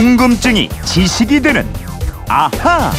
궁금증이 0.00 0.70
지식이 0.86 1.42
되는 1.42 1.66
아하. 2.26 2.90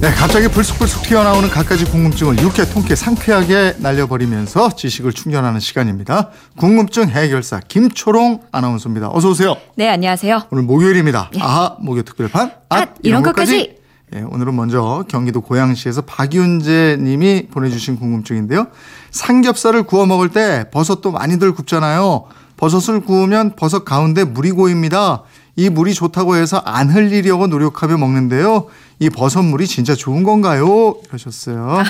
네, 0.00 0.10
갑자기 0.12 0.48
불쑥불쑥 0.48 1.02
튀어나오는 1.02 1.50
갖가지 1.50 1.84
궁금증을 1.84 2.38
유쾌 2.38 2.64
통쾌 2.64 2.94
상쾌하게 2.94 3.74
날려버리면서 3.76 4.74
지식을 4.74 5.12
충전하는 5.12 5.60
시간입니다. 5.60 6.30
궁금증 6.56 7.10
해결사 7.10 7.60
김초롱 7.68 8.44
아나운서입니다. 8.50 9.10
어서 9.12 9.28
오세요. 9.28 9.58
네, 9.74 9.90
안녕하세요. 9.90 10.44
오늘 10.50 10.62
목요일입니다. 10.62 11.32
아하 11.38 11.76
목요 11.80 12.00
특별판 12.00 12.50
앗, 12.70 12.94
이런 13.02 13.22
것까지. 13.22 13.76
예, 14.14 14.22
오늘은 14.22 14.56
먼저 14.56 15.04
경기도 15.06 15.42
고양시에서 15.42 16.00
박윤재 16.00 16.96
님이 16.98 17.48
보내주신 17.50 17.98
궁금증인데요. 17.98 18.68
삼겹살을 19.10 19.82
구워 19.82 20.06
먹을 20.06 20.30
때 20.30 20.70
버섯도 20.70 21.12
많이들 21.12 21.52
굽잖아요. 21.52 22.24
버섯을 22.56 23.00
구우면 23.00 23.56
버섯 23.56 23.84
가운데 23.84 24.24
물이 24.24 24.52
고입니다. 24.52 25.24
이 25.58 25.68
물이 25.70 25.92
좋다고 25.92 26.36
해서 26.36 26.58
안 26.58 26.88
흘리려고 26.88 27.48
노력하며 27.48 27.98
먹는데요. 27.98 28.66
이 29.00 29.10
버섯물이 29.10 29.66
진짜 29.66 29.96
좋은 29.96 30.22
건가요? 30.22 30.94
이러셨어요. 31.08 31.82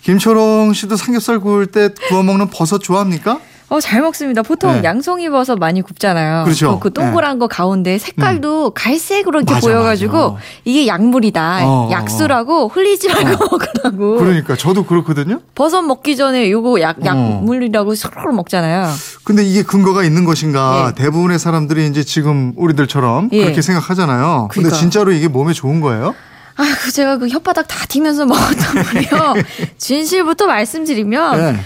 김초롱 0.00 0.72
씨도 0.72 0.96
삼겹살 0.96 1.38
구울 1.40 1.66
때 1.66 1.90
구워 2.08 2.22
먹는 2.22 2.48
버섯 2.48 2.78
좋아합니까? 2.78 3.38
어, 3.68 3.80
잘 3.80 4.00
먹습니다. 4.00 4.42
보통 4.42 4.72
네. 4.74 4.84
양송이 4.84 5.28
버섯 5.28 5.56
많이 5.58 5.82
굽잖아요. 5.82 6.44
그렇죠. 6.44 6.70
어, 6.70 6.78
그 6.78 6.92
동그란 6.92 7.40
거 7.40 7.48
가운데 7.48 7.98
색깔도 7.98 8.70
갈색으로 8.70 9.40
이렇게 9.40 9.54
맞아, 9.54 9.66
보여가지고 9.66 10.32
맞아. 10.34 10.44
이게 10.64 10.86
약물이다. 10.86 11.60
어, 11.66 11.88
약수라고 11.90 12.68
흘리지 12.68 13.08
말고 13.08 13.44
먹으라고. 13.50 14.16
그러니까 14.18 14.54
저도 14.56 14.84
그렇거든요. 14.86 15.40
버섯 15.56 15.82
먹기 15.82 16.16
전에 16.16 16.48
요거 16.50 16.80
약, 16.80 16.98
어. 16.98 17.04
약물이라고 17.04 17.96
서로 17.96 18.32
먹잖아요. 18.32 18.88
근데 19.24 19.42
이게 19.44 19.62
근거가 19.64 20.04
있는 20.04 20.24
것인가? 20.24 20.86
예. 20.90 20.94
대부분의 20.94 21.40
사람들이 21.40 21.88
이제 21.88 22.04
지금 22.04 22.52
우리들처럼 22.56 23.30
예. 23.32 23.42
그렇게 23.44 23.62
생각하잖아요. 23.62 24.48
근데 24.52 24.68
그러니까요. 24.68 24.80
진짜로 24.80 25.10
이게 25.10 25.26
몸에 25.26 25.52
좋은 25.52 25.80
거예요? 25.80 26.14
아, 26.58 26.62
그 26.84 26.92
제가 26.92 27.18
그 27.18 27.26
혓바닥 27.26 27.66
다 27.66 27.84
튀면서 27.88 28.24
먹었던 28.26 28.82
물이요. 28.84 29.34
진실부터 29.76 30.46
말씀드리면, 30.46 31.36
네. 31.54 31.60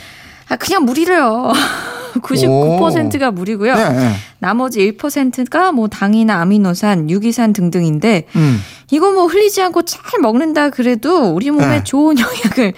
아, 0.49 0.57
그냥 0.57 0.85
물이래요. 0.85 1.53
99%가 2.15 3.31
물이고요. 3.31 3.75
네, 3.75 3.91
네. 3.91 4.15
나머지 4.39 4.93
1%가 4.93 5.73
뭐 5.73 5.89
당이나 5.89 6.41
아미노산, 6.41 7.11
유기산 7.11 7.53
등등인데 7.53 8.25
음. 8.37 8.61
이거 8.91 9.13
뭐 9.13 9.27
흘리지 9.27 9.63
않고 9.63 9.83
잘 9.83 10.21
먹는다 10.21 10.71
그래도 10.71 11.31
우리 11.31 11.51
몸에 11.51 11.67
네. 11.67 11.85
좋은 11.85 12.17
영향을 12.19 12.75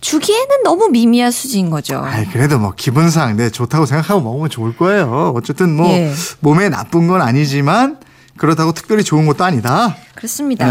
주기에는 0.00 0.62
너무 0.64 0.88
미미한 0.88 1.30
수지인 1.30 1.68
거죠. 1.70 2.00
아이, 2.02 2.24
그래도 2.26 2.58
뭐 2.58 2.72
기분상 2.74 3.36
네, 3.36 3.50
좋다고 3.50 3.86
생각하고 3.86 4.20
먹으면 4.20 4.48
좋을 4.48 4.76
거예요. 4.76 5.32
어쨌든 5.36 5.76
뭐 5.76 5.88
예. 5.90 6.10
몸에 6.40 6.68
나쁜 6.70 7.06
건 7.06 7.20
아니지만 7.20 7.98
그렇다고 8.38 8.72
특별히 8.72 9.04
좋은 9.04 9.26
것도 9.26 9.44
아니다. 9.44 9.94
그렇습니다. 10.20 10.66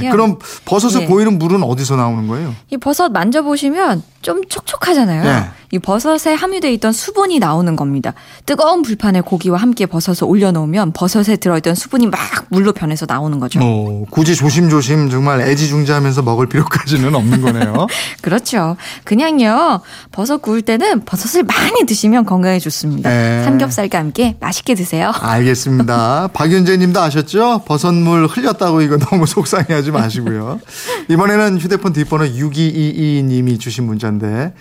네. 0.00 0.08
그럼 0.10 0.38
버섯에 0.64 1.02
예. 1.02 1.06
보이는 1.06 1.38
물은 1.38 1.62
어디서 1.62 1.96
나오는 1.96 2.26
거예요? 2.26 2.54
이 2.70 2.78
버섯 2.78 3.10
만져보시면 3.10 4.02
좀 4.22 4.42
촉촉하잖아요. 4.48 5.22
네. 5.22 5.44
이 5.70 5.78
버섯에 5.78 6.34
함유돼 6.34 6.72
있던 6.74 6.92
수분이 6.92 7.40
나오는 7.40 7.74
겁니다. 7.76 8.14
뜨거운 8.46 8.82
불판에 8.82 9.20
고기와 9.20 9.58
함께 9.58 9.86
버섯을 9.86 10.24
올려놓으면 10.24 10.92
버섯에 10.92 11.36
들어있던 11.36 11.74
수분이 11.74 12.06
막 12.06 12.20
물로 12.48 12.72
변해서 12.72 13.06
나오는 13.08 13.38
거죠. 13.40 13.58
어, 13.62 14.04
굳이 14.08 14.36
조심조심 14.36 15.10
정말 15.10 15.40
애지중지하면서 15.40 16.22
먹을 16.22 16.46
필요까지는 16.46 17.14
없는 17.14 17.40
거네요. 17.42 17.88
그렇죠. 18.22 18.76
그냥요, 19.02 19.80
버섯 20.12 20.40
구울 20.40 20.62
때는 20.62 21.04
버섯을 21.04 21.42
많이 21.42 21.84
드시면 21.84 22.24
건강에 22.24 22.58
좋습니다. 22.60 23.10
네. 23.10 23.42
삼겹살과 23.42 23.98
함께 23.98 24.36
맛있게 24.40 24.74
드세요. 24.74 25.12
알겠습니다. 25.14 26.28
박윤재 26.32 26.76
님도 26.76 27.00
아셨죠? 27.00 27.62
버섯물 27.66 28.26
흘렸다고 28.26 28.80
이거 28.80 28.93
너무 28.98 29.26
속상해하지 29.26 29.90
마시고요. 29.90 30.60
이번에는 31.08 31.58
휴대폰 31.58 31.92
뒷번호 31.92 32.26
6222 32.26 33.22
님이 33.22 33.58
주신 33.58 33.84
문자인데 33.84 34.54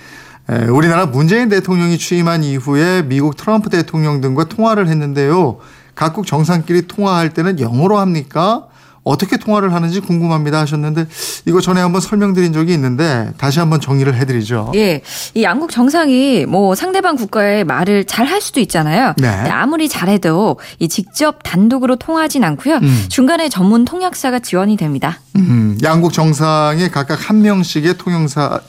에, 0.50 0.66
우리나라 0.66 1.06
문재인 1.06 1.50
대통령이 1.50 1.98
취임한 1.98 2.44
이후에 2.44 3.04
미국 3.04 3.38
트럼프 3.38 3.70
대통령 3.70 4.22
등과 4.22 4.46
통화를 4.46 4.88
했는데요. 4.88 5.60
각국 5.96 6.26
정상끼리 6.26 6.88
통화할 6.88 7.34
때는 7.34 7.60
영어로 7.60 7.98
합니까? 7.98 8.68
어떻게 9.04 9.38
통화를 9.38 9.74
하는지 9.74 10.00
궁금합니다 10.00 10.60
하셨는데 10.60 11.08
이거 11.46 11.62
전에 11.62 11.82
한번 11.82 12.02
설명드린 12.02 12.54
적이 12.54 12.74
있는데 12.74 13.32
다시 13.38 13.60
한번 13.60 13.82
정리를 13.82 14.14
해드리죠. 14.16 14.72
예, 14.76 15.02
이 15.34 15.44
양국 15.44 15.72
정상이 15.72 16.46
뭐 16.46 16.76
상대방 16.76 17.16
국가의 17.16 17.64
말을 17.64 18.06
잘 18.06 18.24
할 18.24 18.40
수도 18.42 18.60
있잖아요. 18.62 19.14
네. 19.18 19.28
아무리 19.28 19.90
잘해도 19.90 20.58
이 20.80 20.88
직접 20.88 21.40
단독으로 21.44 21.98
통하진 21.98 22.44
않고요. 22.44 22.78
음. 22.78 23.06
중간에 23.10 23.50
전문 23.50 23.84
통역사가 23.86 24.40
지원이 24.40 24.78
됩니다. 24.78 25.20
음, 25.36 25.78
양국 25.84 26.14
정상에 26.14 26.88
각각 26.90 27.30
한 27.30 27.42
명씩의 27.42 27.98
통역사, 27.98 28.62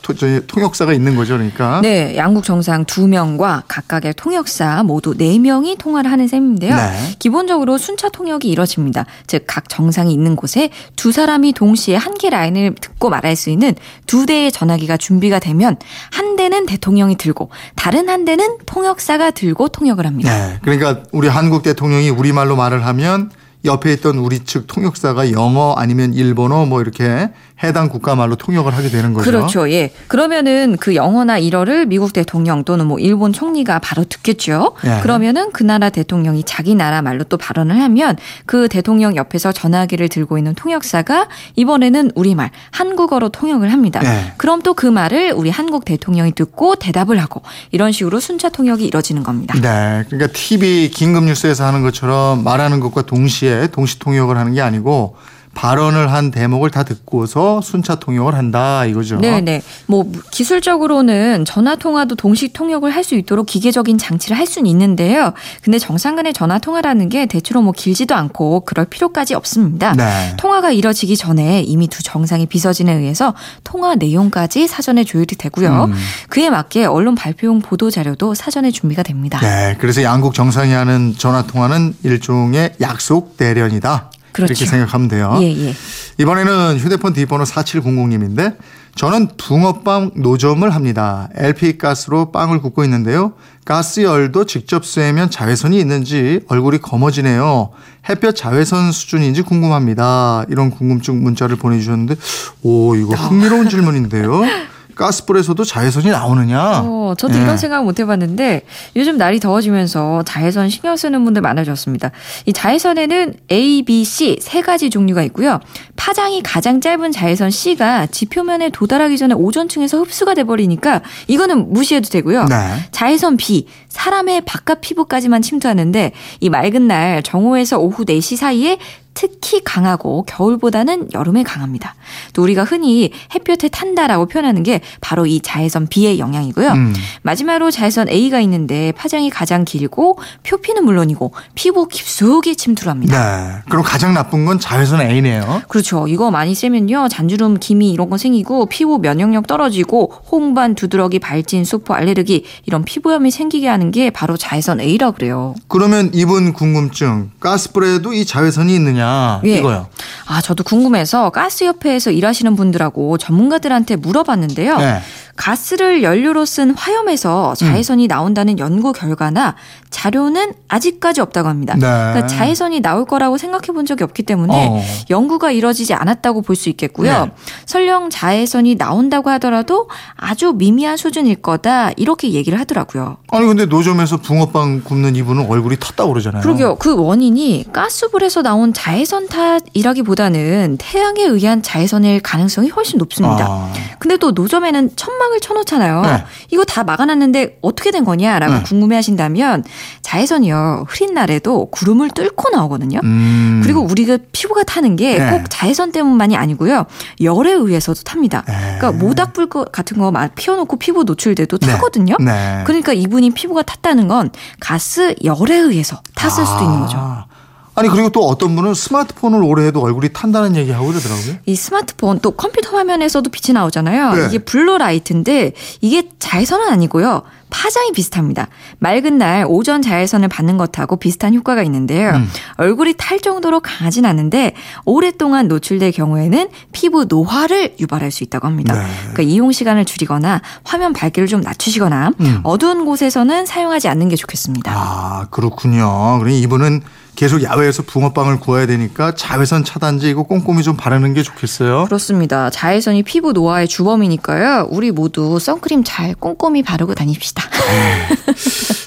통역사가 0.47 0.93
있는 0.93 1.15
거죠, 1.15 1.35
그러니까. 1.35 1.79
네, 1.81 2.15
양국 2.17 2.43
정상 2.43 2.83
두 2.85 3.07
명과 3.07 3.63
각각의 3.67 4.15
통역사 4.17 4.83
모두 4.83 5.15
네 5.17 5.39
명이 5.39 5.77
통화를 5.77 6.11
하는 6.11 6.27
셈인데요. 6.27 6.75
네. 6.75 7.15
기본적으로 7.19 7.77
순차 7.77 8.09
통역이 8.09 8.49
이뤄집니다. 8.49 9.05
즉 9.27 9.45
각 9.47 9.69
정상이 9.69 10.11
있는 10.25 10.35
곳에 10.35 10.69
두 10.95 11.11
사람이 11.11 11.53
동시에 11.53 11.95
한 11.95 12.15
개 12.15 12.29
라인을 12.29 12.75
듣고 12.79 13.09
말할 13.09 13.35
수 13.35 13.49
있는 13.49 13.75
두 14.07 14.25
대의 14.25 14.49
전화기가 14.49 14.95
준비가 14.95 15.37
되면 15.37 15.75
한 16.11 16.37
대는 16.37 16.65
대통령이 16.65 17.17
들고 17.17 17.49
다른 17.75 18.07
한 18.07 18.23
대는 18.23 18.57
통역사가 18.65 19.31
들고 19.31 19.67
통역을 19.67 20.05
합니다. 20.05 20.47
네. 20.47 20.57
그러니까 20.61 21.03
우리 21.11 21.27
한국 21.27 21.61
대통령이 21.61 22.09
우리말로 22.09 22.55
말을 22.55 22.85
하면 22.85 23.31
옆에 23.65 23.93
있던 23.93 24.17
우리 24.17 24.39
측 24.39 24.67
통역사가 24.67 25.31
영어 25.31 25.73
아니면 25.73 26.13
일본어 26.13 26.65
뭐 26.65 26.81
이렇게 26.81 27.29
해당 27.63 27.89
국가 27.89 28.15
말로 28.15 28.35
통역을 28.35 28.75
하게 28.75 28.89
되는 28.89 29.13
거죠. 29.13 29.25
그렇죠. 29.25 29.69
예. 29.71 29.91
그러면은 30.07 30.77
그 30.79 30.93
영어나 30.93 31.37
일어를 31.37 31.85
미국 31.85 32.13
대통령 32.13 32.63
또는 32.63 32.85
뭐 32.85 32.99
일본 32.99 33.33
총리가 33.33 33.79
바로 33.79 34.03
듣겠죠. 34.03 34.75
예. 34.85 34.99
그러면은 35.01 35.51
그 35.51 35.63
나라 35.63 35.89
대통령이 35.89 36.43
자기 36.43 36.75
나라 36.75 37.01
말로 37.01 37.23
또 37.23 37.37
발언을 37.37 37.81
하면 37.81 38.17
그 38.45 38.67
대통령 38.67 39.15
옆에서 39.15 39.51
전화기를 39.51 40.09
들고 40.09 40.37
있는 40.37 40.53
통역사가 40.53 41.27
이번에는 41.55 42.11
우리말 42.13 42.51
한국어로 42.71 43.29
통역을 43.29 43.71
합니다. 43.71 44.01
예. 44.03 44.33
그럼 44.37 44.61
또 44.61 44.75
그 44.75 44.85
말을 44.85 45.33
우리 45.35 45.49
한국 45.49 45.85
대통령이 45.85 46.33
듣고 46.33 46.75
대답을 46.75 47.17
하고 47.19 47.41
이런 47.71 47.91
식으로 47.91 48.19
순차 48.19 48.49
통역이 48.49 48.85
이뤄지는 48.85 49.23
겁니다. 49.23 49.55
네. 49.59 50.03
그러니까 50.07 50.31
TV 50.33 50.91
긴급 50.91 51.23
뉴스에서 51.23 51.65
하는 51.65 51.81
것처럼 51.81 52.43
말하는 52.43 52.79
것과 52.79 53.03
동시에 53.03 53.54
동시 53.71 53.99
통역을 53.99 54.37
하는 54.37 54.53
게 54.53 54.61
아니고 54.61 55.15
발언을 55.55 56.11
한 56.11 56.29
대목을 56.29 56.69
다 56.69 56.83
듣고서 56.83 57.61
순차 57.61 57.95
통역을 57.95 58.35
한다 58.35 58.85
이거죠. 58.85 59.17
네 59.17 59.41
네. 59.41 59.61
뭐 59.87 60.05
기술적으로는 60.31 61.45
전화 61.45 61.75
통화도 61.75 62.15
동시 62.15 62.53
통역을 62.53 62.93
할 62.93 63.05
수 63.05 63.13
있도록 63.15 63.45
기계적인 63.45 63.99
장치를 63.99 64.35
할 64.35 64.47
수는 64.47 64.67
있는데요. 64.71 65.31
근데 65.61 65.77
정상 65.77 66.15
간의 66.15 66.33
전화 66.33 66.57
통화라는 66.57 67.07
게 67.09 67.27
대체로 67.27 67.61
뭐 67.61 67.71
길지도 67.71 68.15
않고 68.15 68.61
그럴 68.61 68.85
필요까지 68.85 69.35
없습니다. 69.35 69.93
네. 69.93 70.33
통화가 70.37 70.71
이뤄지기 70.71 71.15
전에 71.15 71.61
이미 71.61 71.87
두 71.87 72.01
정상의 72.01 72.47
비서진에 72.47 72.91
의해서 72.91 73.35
통화 73.63 73.93
내용까지 73.93 74.67
사전에 74.67 75.03
조율이 75.03 75.35
되고요. 75.37 75.85
음. 75.85 75.93
그에 76.29 76.49
맞게 76.49 76.85
언론 76.85 77.13
발표용 77.13 77.61
보도 77.61 77.91
자료도 77.91 78.33
사전에 78.33 78.71
준비가 78.71 79.03
됩니다. 79.03 79.39
네. 79.39 79.75
그래서 79.79 80.01
양국 80.01 80.33
정상이 80.33 80.73
하는 80.73 81.13
전화 81.15 81.43
통화는 81.43 81.95
일종의 82.03 82.73
약속 82.81 83.37
대련이다. 83.37 84.09
그렇죠. 84.35 84.51
이렇게 84.51 84.65
생각하면 84.65 85.07
돼요. 85.07 85.37
예, 85.41 85.45
예. 85.67 85.73
이번에는 86.17 86.77
휴대폰 86.77 87.13
뒷번호 87.13 87.45
4700님인데 87.45 88.57
저는 88.95 89.29
붕어빵 89.37 90.11
노점을 90.15 90.69
합니다. 90.69 91.29
LP 91.35 91.77
가스로 91.77 92.31
빵을 92.31 92.61
굽고 92.61 92.83
있는데요. 92.85 93.33
가스 93.65 94.01
열도 94.01 94.45
직접 94.45 94.85
쐬면 94.85 95.31
자외선이 95.31 95.77
있는지 95.79 96.41
얼굴이 96.47 96.77
검어지네요. 96.79 97.71
햇볕 98.09 98.35
자외선 98.35 98.91
수준인지 98.91 99.41
궁금합니다. 99.41 100.45
이런 100.49 100.69
궁금증 100.69 101.23
문자를 101.23 101.55
보내주셨는데 101.55 102.15
오 102.61 102.95
이거 102.95 103.15
흥미로운 103.15 103.69
질문인데요. 103.69 104.43
가스불에서도 104.95 105.63
자외선이 105.63 106.09
나오느냐? 106.09 106.81
어, 106.85 107.13
저도 107.17 107.35
예. 107.35 107.41
이런 107.41 107.57
생각 107.57 107.83
못 107.83 107.99
해봤는데 107.99 108.61
요즘 108.95 109.17
날이 109.17 109.39
더워지면서 109.39 110.23
자외선 110.23 110.69
신경 110.69 110.95
쓰는 110.95 111.23
분들 111.23 111.41
많아졌습니다. 111.41 112.11
이 112.45 112.53
자외선에는 112.53 113.33
A, 113.51 113.83
B, 113.83 114.03
C 114.03 114.37
세 114.41 114.61
가지 114.61 114.89
종류가 114.89 115.23
있고요. 115.23 115.59
파장이 115.95 116.41
가장 116.43 116.81
짧은 116.81 117.11
자외선 117.11 117.51
C가 117.51 118.07
지표면에 118.07 118.69
도달하기 118.69 119.17
전에 119.17 119.33
오존층에서 119.35 119.99
흡수가 119.99 120.33
돼버리니까 120.33 121.01
이거는 121.27 121.73
무시해도 121.73 122.09
되고요. 122.09 122.45
네. 122.45 122.55
자외선 122.91 123.37
B 123.37 123.67
사람의 123.89 124.41
바깥 124.45 124.81
피부까지만 124.81 125.41
침투하는데 125.41 126.11
이 126.39 126.49
맑은 126.49 126.87
날 126.87 127.23
정오에서 127.23 127.79
오후 127.79 128.05
4시 128.05 128.35
사이에 128.35 128.77
특히 129.15 129.63
강하고 129.63 130.23
겨울보다는 130.27 131.13
여름에 131.13 131.41
강합니다. 131.41 131.95
또 132.33 132.43
우리가 132.43 132.63
흔히 132.63 133.11
햇볕에 133.33 133.69
탄다라고 133.69 134.27
표현하는 134.27 134.61
게 134.61 134.81
바로 135.01 135.25
이 135.25 135.39
자외선 135.39 135.87
B의 135.87 136.19
영향이고요. 136.19 136.71
음. 136.73 136.93
마지막으로 137.23 137.71
자외선 137.71 138.09
A가 138.09 138.41
있는데 138.41 138.91
파장이 138.91 139.29
가장 139.29 139.63
길고 139.63 140.19
표피는 140.43 140.83
물론이고 140.83 141.31
피부 141.55 141.87
깊숙이 141.87 142.55
침투합니다. 142.57 143.15
네. 143.15 143.61
그럼 143.69 143.83
가장 143.83 144.13
나쁜 144.13 144.45
건 144.45 144.59
자외선 144.59 145.01
A네요. 145.01 145.61
그렇죠. 145.69 146.07
이거 146.07 146.29
많이 146.29 146.53
쐬면요. 146.53 147.07
잔주름, 147.07 147.57
기미 147.59 147.91
이런 147.91 148.09
거 148.09 148.17
생기고 148.17 148.65
피부 148.67 148.99
면역력 148.99 149.47
떨어지고 149.47 150.11
홍반, 150.29 150.75
두드러기, 150.75 151.19
발진, 151.19 151.63
수포, 151.63 151.93
알레르기 151.93 152.43
이런 152.65 152.83
피부염이 152.83 153.31
생기게 153.31 153.67
하는 153.69 153.91
게 153.91 154.09
바로 154.09 154.35
자외선 154.35 154.81
A라 154.81 155.11
그래요. 155.11 155.55
그러면 155.69 156.11
이분 156.13 156.51
궁금증, 156.51 157.31
가스불에도 157.39 158.11
이 158.11 158.25
자외선이 158.25 158.75
있느냐 158.75 159.04
예. 159.45 159.57
이거요. 159.57 159.87
아, 160.27 160.41
저도 160.41 160.63
궁금해서 160.63 161.29
가스협회에서 161.29 162.11
일하시는 162.11 162.55
분들하고 162.55 163.17
전문가들한테 163.17 163.95
물어봤는데요. 163.97 164.77
네. 164.77 165.01
가스를 165.45 166.01
연료로 166.01 166.43
쓴 166.43 166.71
화염에서 166.71 167.53
자외선이 167.53 168.07
나온다는 168.07 168.57
연구 168.57 168.91
결과나 168.93 169.53
자료는 169.91 170.53
아직까지 170.67 171.21
없다고 171.21 171.47
합니다. 171.47 171.75
네. 171.75 171.81
그러니까 171.81 172.25
자외선이 172.25 172.79
나올 172.81 173.05
거라고 173.05 173.37
생각해 173.37 173.67
본 173.67 173.85
적이 173.85 174.05
없기 174.05 174.23
때문에 174.23 174.69
어. 174.69 174.81
연구가 175.11 175.51
이뤄지지 175.51 175.93
않았다고 175.93 176.41
볼 176.41 176.55
수 176.55 176.69
있겠고요. 176.69 177.25
네. 177.25 177.31
설령 177.65 178.09
자외선이 178.09 178.75
나온다고 178.75 179.29
하더라도 179.31 179.87
아주 180.15 180.53
미미한 180.53 180.95
수준일 180.97 181.41
거다 181.41 181.91
이렇게 181.97 182.31
얘기를 182.31 182.57
하더라고요. 182.59 183.17
아니 183.27 183.45
근데 183.45 183.65
노점에서 183.65 184.17
붕어빵 184.17 184.81
굽는 184.85 185.15
이분은 185.17 185.47
얼굴이 185.47 185.75
텄다고 185.75 186.09
그러잖아요. 186.13 186.41
그러게요. 186.41 186.75
그 186.77 186.95
원인이 186.95 187.65
가스불에서 187.71 188.41
나온 188.41 188.73
자외선 188.73 189.27
탓이라기보다는 189.27 190.77
태양에 190.79 191.23
의한 191.23 191.61
자외선일 191.61 192.21
가능성이 192.21 192.69
훨씬 192.69 192.97
높습니다. 192.97 193.45
아. 193.47 193.73
근데 193.99 194.17
또 194.17 194.31
노점에는 194.31 194.95
천막 194.95 195.34
을 195.35 195.39
쳐놓잖아요. 195.41 196.01
네. 196.01 196.23
이거 196.51 196.63
다 196.63 196.83
막아놨는데 196.83 197.59
어떻게 197.61 197.91
된 197.91 198.05
거냐라고 198.05 198.53
네. 198.53 198.63
궁금해하신다면 198.63 199.63
자외선이요 200.01 200.85
흐린 200.87 201.13
날에도 201.13 201.65
구름을 201.71 202.09
뚫고 202.11 202.49
나오거든요. 202.49 202.99
음. 203.03 203.59
그리고 203.63 203.81
우리가 203.81 204.17
피부가 204.31 204.63
타는 204.63 204.95
게 204.95 205.17
네. 205.17 205.29
꼭 205.31 205.43
자외선 205.49 205.91
때문만이 205.91 206.37
아니고요. 206.37 206.85
열에 207.21 207.51
의해서도 207.51 208.01
탑니다. 208.03 208.43
네. 208.47 208.77
그러니까 208.79 208.91
모닥불 208.93 209.49
거- 209.49 209.65
같은 209.65 209.97
거 209.97 210.11
막 210.11 210.33
피워놓고 210.35 210.77
피부 210.77 211.03
노출돼도 211.03 211.57
네. 211.57 211.67
타거든요. 211.67 212.15
네. 212.19 212.63
그러니까 212.65 212.93
이분이 212.93 213.31
피부가 213.31 213.63
탔다는 213.63 214.07
건 214.07 214.29
가스 214.59 215.15
열에 215.23 215.55
의해서 215.57 215.99
탔을 216.15 216.45
수도 216.45 216.63
있는 216.63 216.79
거죠. 216.81 217.25
아. 217.75 217.81
아니 217.81 217.89
그리고 217.89 218.09
또 218.09 218.25
어떤 218.25 218.55
분은 218.55 218.73
스마트폰을 218.73 219.43
오래 219.43 219.67
해도 219.67 219.81
얼굴이 219.81 220.09
탄다는 220.13 220.55
얘기하고 220.55 220.87
그러더라고요. 220.87 221.35
이 221.45 221.55
스마트폰 221.55 222.19
또 222.19 222.31
컴퓨터 222.31 222.77
화면에서도 222.77 223.29
빛이 223.29 223.53
나오잖아요. 223.53 224.13
네. 224.13 224.25
이게 224.27 224.37
블루라이트인데 224.39 225.53
이게 225.81 226.09
자외선은 226.19 226.67
아니고요. 226.67 227.23
파장이 227.49 227.91
비슷합니다. 227.93 228.47
맑은 228.79 229.17
날 229.17 229.45
오전 229.47 229.81
자외선을 229.81 230.27
받는 230.27 230.57
것하고 230.57 230.97
비슷한 230.97 231.33
효과가 231.33 231.63
있는데요. 231.63 232.09
음. 232.11 232.29
얼굴이 232.57 232.95
탈 232.97 233.19
정도로 233.19 233.61
강하진 233.61 234.05
않은데 234.05 234.53
오랫동안 234.83 235.47
노출될 235.47 235.91
경우에는 235.91 236.49
피부 236.73 237.05
노화를 237.05 237.75
유발할 237.79 238.11
수 238.11 238.23
있다고 238.23 238.47
합니다. 238.47 238.73
네. 238.73 238.85
그러니까 238.99 239.23
이용 239.23 239.51
시간을 239.51 239.85
줄이거나 239.85 240.41
화면 240.63 240.91
밝기를 240.91 241.27
좀 241.27 241.41
낮추시거나 241.41 242.11
음. 242.19 242.39
어두운 242.43 242.83
곳에서는 242.83 243.45
사용하지 243.45 243.87
않는 243.87 244.09
게 244.09 244.15
좋겠습니다. 244.15 244.71
아 244.75 245.27
그렇군요. 245.31 246.19
그러니 246.19 246.39
이분은 246.41 246.81
계속 247.15 247.43
야외에서 247.43 247.83
붕어빵을 247.83 248.39
구워야 248.39 248.65
되니까 248.67 249.13
자외선 249.15 249.63
차단제 249.63 250.09
이거 250.09 250.23
꼼꼼히 250.23 250.63
좀 250.63 250.75
바르는 250.75 251.13
게 251.13 251.23
좋겠어요. 251.23 251.85
그렇습니다. 251.85 252.49
자외선이 252.49 253.03
피부 253.03 253.31
노화의 253.31 253.67
주범이니까요. 253.67 254.67
우리 254.69 254.91
모두 254.91 255.39
선크림 255.39 255.83
잘 255.85 256.13
꼼꼼히 256.15 256.63
바르고 256.63 256.93
다닙시다. 256.95 257.43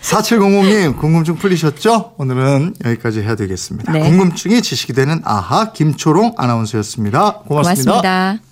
4700님 0.03 0.99
궁금증 0.99 1.37
풀리셨죠? 1.37 2.15
오늘은 2.17 2.75
여기까지 2.85 3.21
해야 3.21 3.35
되겠습니다. 3.35 3.93
네. 3.93 4.01
궁금증이 4.01 4.63
지식이 4.63 4.93
되는 4.93 5.21
아하 5.25 5.73
김초롱 5.73 6.35
아나운서였습니다 6.37 7.43
고맙습니다. 7.47 7.93
고맙습니다. 7.93 8.48